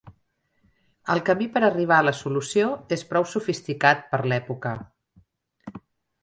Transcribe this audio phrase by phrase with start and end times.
[1.15, 4.73] El camí per arribar a la solució és prou sofisticat per l'època.